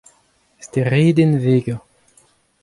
[0.65, 1.77] Steredenn Vega.